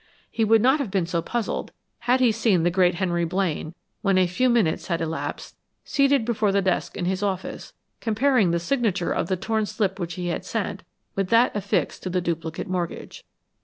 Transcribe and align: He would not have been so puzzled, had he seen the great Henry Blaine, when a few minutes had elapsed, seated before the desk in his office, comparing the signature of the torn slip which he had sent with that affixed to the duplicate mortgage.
He 0.31 0.43
would 0.43 0.63
not 0.63 0.79
have 0.79 0.89
been 0.89 1.05
so 1.05 1.21
puzzled, 1.21 1.71
had 1.99 2.21
he 2.21 2.31
seen 2.31 2.63
the 2.63 2.71
great 2.71 2.95
Henry 2.95 3.23
Blaine, 3.23 3.75
when 4.01 4.17
a 4.17 4.25
few 4.25 4.49
minutes 4.49 4.87
had 4.87 4.99
elapsed, 4.99 5.55
seated 5.83 6.25
before 6.25 6.51
the 6.51 6.59
desk 6.59 6.97
in 6.97 7.05
his 7.05 7.21
office, 7.21 7.73
comparing 7.99 8.49
the 8.49 8.57
signature 8.59 9.11
of 9.11 9.27
the 9.27 9.37
torn 9.37 9.67
slip 9.67 9.99
which 9.99 10.15
he 10.15 10.29
had 10.29 10.43
sent 10.43 10.81
with 11.13 11.27
that 11.27 11.55
affixed 11.55 12.01
to 12.01 12.09
the 12.09 12.19
duplicate 12.19 12.67
mortgage. 12.67 13.23